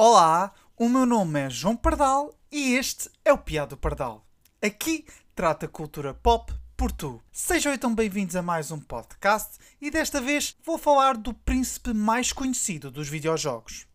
[0.00, 4.24] Olá, o meu nome é João Pardal e este é o Piado Pardal.
[4.62, 5.04] Aqui
[5.34, 7.20] trata cultura pop por tu.
[7.32, 12.32] Sejam então bem-vindos a mais um podcast e desta vez vou falar do príncipe mais
[12.32, 13.88] conhecido dos videojogos.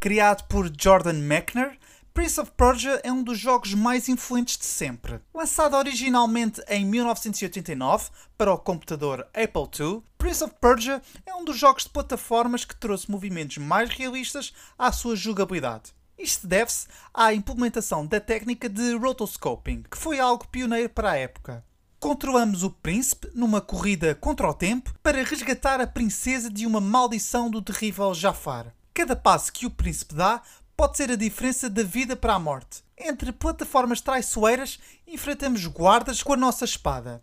[0.00, 1.78] Criado por Jordan Mechner,
[2.16, 5.20] Prince of Persia é um dos jogos mais influentes de sempre.
[5.34, 11.58] Lançado originalmente em 1989 para o computador Apple II, Prince of Persia é um dos
[11.58, 15.92] jogos de plataformas que trouxe movimentos mais realistas à sua jogabilidade.
[16.18, 21.62] Isto deve-se à implementação da técnica de rotoscoping, que foi algo pioneiro para a época.
[22.00, 27.50] Controlamos o príncipe numa corrida contra o tempo para resgatar a princesa de uma maldição
[27.50, 28.74] do terrível Jafar.
[28.94, 30.40] Cada passo que o príncipe dá
[30.76, 32.84] pode ser a diferença da vida para a morte.
[32.98, 37.22] Entre plataformas traiçoeiras, enfrentamos guardas com a nossa espada.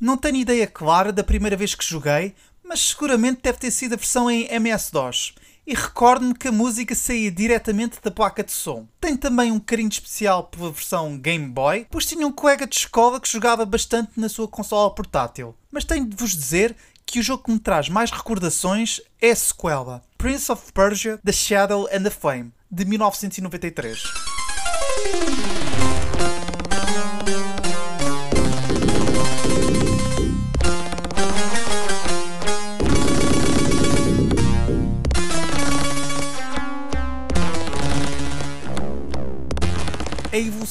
[0.00, 3.96] Não tenho ideia clara da primeira vez que joguei, mas seguramente deve ter sido a
[3.96, 5.34] versão em MS-DOS.
[5.64, 8.88] E recordo-me que a música saía diretamente da placa de som.
[9.00, 13.20] Tenho também um carinho especial pela versão Game Boy, pois tinha um colega de escola
[13.20, 15.54] que jogava bastante na sua consola portátil.
[15.70, 16.74] Mas tenho de vos dizer
[17.12, 21.30] que o jogo que me traz mais recordações é a sequela, Prince of Persia: The
[21.30, 24.02] Shadow and the Flame, de 1993.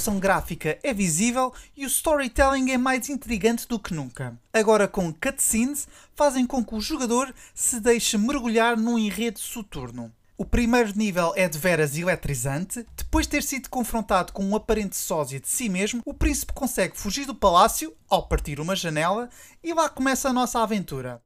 [0.02, 4.36] Evolução gráfica é visível e o storytelling é mais intrigante do que nunca.
[4.52, 10.12] Agora, com cutscenes, fazem com que o jogador se deixe mergulhar num enredo soturno.
[10.36, 12.84] O primeiro nível é de veras eletrizante.
[12.98, 16.98] Depois de ter sido confrontado com um aparente sósia de si mesmo, o príncipe consegue
[16.98, 19.30] fugir do palácio ao partir uma janela
[19.64, 21.22] e lá começa a nossa aventura.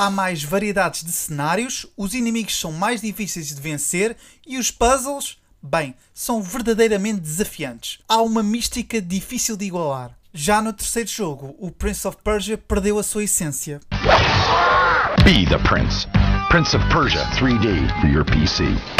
[0.00, 4.16] Há mais variedades de cenários, os inimigos são mais difíceis de vencer
[4.46, 7.98] e os puzzles, bem, são verdadeiramente desafiantes.
[8.08, 10.16] Há uma mística difícil de igualar.
[10.32, 13.78] Já no terceiro jogo, o Prince of Persia perdeu a sua essência.
[15.22, 16.06] Be the Prince.
[16.48, 18.99] Prince of Persia 3D for your PC.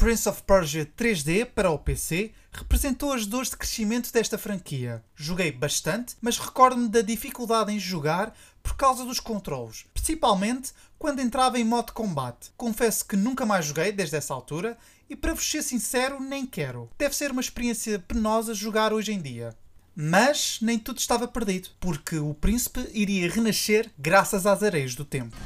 [0.00, 5.04] Prince of Persia 3D para o PC representou as dores de crescimento desta franquia.
[5.14, 11.58] Joguei bastante, mas recordo-me da dificuldade em jogar por causa dos controles, principalmente quando entrava
[11.58, 12.50] em modo combate.
[12.56, 16.88] Confesso que nunca mais joguei desde essa altura e, para vos ser sincero, nem quero.
[16.96, 19.54] Deve ser uma experiência penosa jogar hoje em dia.
[19.94, 25.36] Mas nem tudo estava perdido, porque o príncipe iria renascer graças às areias do tempo.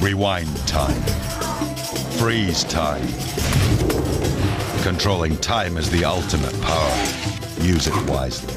[0.00, 1.35] Rewind time.
[2.18, 3.06] Freeze time.
[4.82, 6.96] Controlling time is the ultimate power.
[7.60, 8.54] Use it wisely.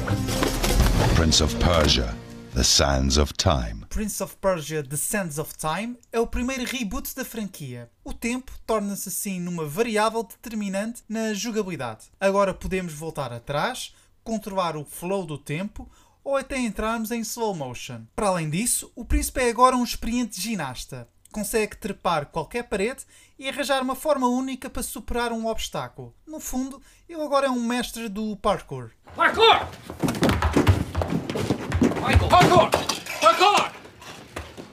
[1.14, 2.14] Prince of Persia,
[2.54, 3.84] The Sands of Time.
[3.90, 7.90] Prince of Persia The Sands of Time é o primeiro reboot da franquia.
[8.02, 12.06] O tempo torna-se assim numa variável determinante na jogabilidade.
[12.18, 13.94] Agora podemos voltar atrás,
[14.24, 15.86] controlar o flow do tempo
[16.24, 18.02] ou até entrarmos em slow motion.
[18.16, 21.06] Para além disso, o príncipe é agora um experiente ginasta.
[21.32, 23.04] Consegue trepar qualquer parede
[23.38, 26.12] e arranjar uma forma única para superar um obstáculo.
[26.26, 28.90] No fundo, ele agora é um mestre do parkour.
[29.14, 29.60] Parkour!
[32.04, 32.28] Michael!
[32.28, 32.70] Parkour!
[33.20, 33.72] Parkour!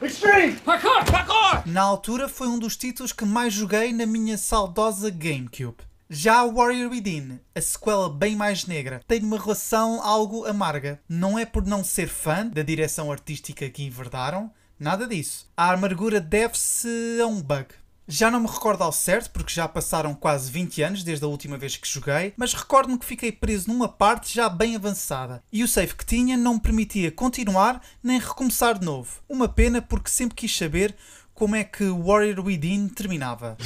[0.02, 0.54] Extreme!
[0.62, 1.06] Parkour!
[1.06, 1.64] Parkour!
[1.68, 5.78] Na altura foi um dos títulos que mais joguei na minha saudosa GameCube.
[6.10, 11.02] Já Warrior Within, a sequela bem mais negra, tem uma relação algo amarga.
[11.08, 14.50] Não é por não ser fã da direção artística que enverdaram,
[14.80, 15.48] nada disso.
[15.56, 17.68] A amargura deve-se a um bug.
[18.10, 21.58] Já não me recordo ao certo, porque já passaram quase 20 anos desde a última
[21.58, 25.68] vez que joguei, mas recordo-me que fiquei preso numa parte já bem avançada e o
[25.68, 29.22] save que tinha não me permitia continuar nem recomeçar de novo.
[29.28, 30.96] Uma pena porque sempre quis saber
[31.34, 33.58] como é que Warrior Within terminava.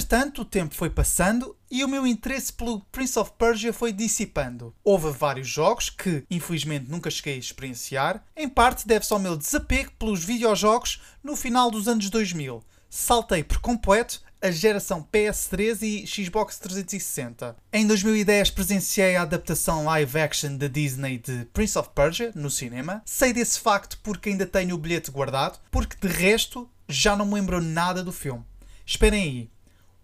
[0.00, 4.74] Entretanto, o tempo foi passando e o meu interesse pelo Prince of Persia foi dissipando.
[4.82, 8.24] Houve vários jogos que, infelizmente, nunca cheguei a experienciar.
[8.34, 12.64] Em parte deve-se ao meu desapego pelos videojogos no final dos anos 2000.
[12.88, 17.54] Saltei por completo a geração PS3 e Xbox 360.
[17.70, 23.02] Em 2010 presenciei a adaptação live action da Disney de Prince of Persia no cinema.
[23.04, 27.34] Sei desse facto porque ainda tenho o bilhete guardado, porque de resto já não me
[27.34, 28.42] lembro nada do filme.
[28.86, 29.59] Esperem aí.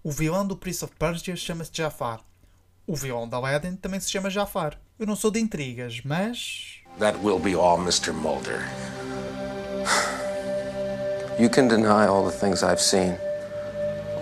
[0.06, 2.20] O vilão do Prince of Persia chama-se Jafar.
[2.86, 4.78] O vilão da Aladdin também se chama Jafar.
[5.00, 6.76] Eu não sou de intrigas, mas.
[7.00, 8.12] That will be all, Mr.
[8.12, 8.60] Mulder.
[11.40, 13.16] You can deny all the things I've seen,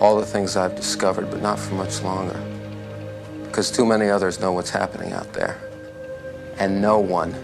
[0.01, 2.39] all the things I've discovered, but not for much longer.
[3.43, 5.55] Because too many others know what's happening out there.
[6.57, 7.35] And no one,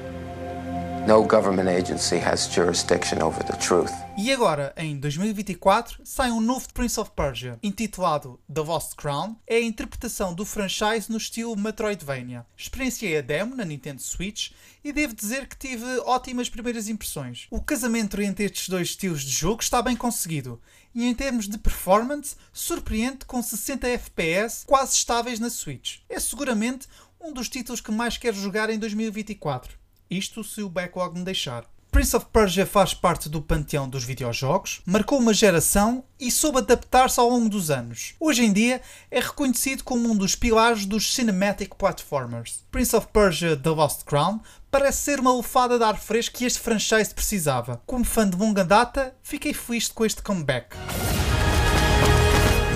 [1.07, 3.91] no government agency has jurisdiction over the truth.
[4.17, 9.35] E agora, em 2024, sai um novo Prince of Persia, intitulado The Lost Crown.
[9.47, 12.45] É a interpretação do franchise no estilo Metroidvania.
[12.55, 14.51] Experienciei a demo na Nintendo Switch
[14.83, 17.47] e devo dizer que tive ótimas primeiras impressões.
[17.49, 20.61] O casamento entre estes dois estilos de jogo está bem conseguido
[20.93, 25.99] e em termos de performance, surpreende com 60 FPS quase estáveis na Switch.
[26.09, 26.87] É seguramente
[27.19, 29.80] um dos títulos que mais quero jogar em 2024.
[30.11, 31.63] Isto se o backlog me deixar.
[31.89, 37.17] Prince of Persia faz parte do panteão dos videojogos, marcou uma geração e soube adaptar-se
[37.17, 38.13] ao longo dos anos.
[38.19, 42.65] Hoje em dia é reconhecido como um dos pilares dos cinematic platformers.
[42.69, 46.59] Prince of Persia The Lost Crown parece ser uma lufada de ar fresco que este
[46.59, 47.81] franchise precisava.
[47.85, 50.75] Como fã de longa data, fiquei feliz com este comeback.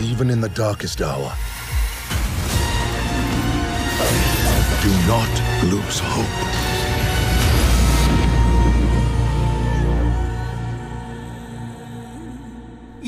[0.09, 1.33] Even in the darkest hour,
[4.81, 5.29] do not
[5.69, 6.64] lose hope.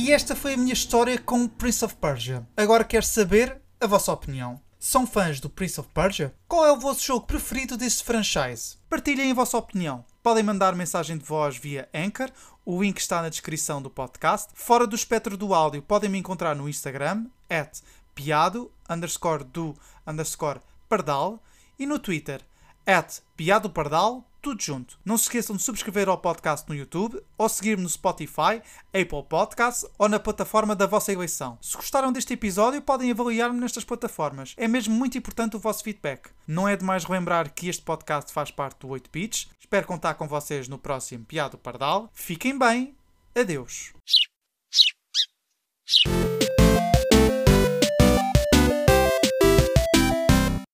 [0.07, 2.48] E esta foi a minha história com Prince of Persia.
[2.56, 4.57] Agora quero saber a vossa opinião.
[4.80, 6.33] São fãs do Prince of Persia?
[6.48, 8.77] Qual é o vosso jogo preferido deste franchise?
[8.89, 10.06] Partilhem a vossa opinião.
[10.24, 12.31] Podem mandar mensagem de voz via Anchor,
[12.63, 14.48] o link está na descrição do podcast.
[14.56, 17.81] Fora do espectro do áudio, podem me encontrar no Instagram, at
[18.15, 19.75] piado, underscore do,
[20.07, 21.44] underscore pardal,
[21.77, 22.39] e no Twitter,
[22.86, 25.00] at piado pardal, tudo junto.
[25.04, 29.86] Não se esqueçam de subscrever ao podcast no YouTube ou seguir-me no Spotify, Apple Podcasts
[29.98, 31.57] ou na plataforma da vossa eleição.
[31.62, 34.54] Se gostaram deste episódio, podem avaliar-me nestas plataformas.
[34.57, 36.30] É mesmo muito importante o vosso feedback.
[36.48, 39.48] Não é demais relembrar que este podcast faz parte do 8 Bits.
[39.60, 42.10] Espero contar com vocês no próximo Piado Pardal.
[42.13, 42.95] Fiquem bem.
[43.36, 43.94] Adeus.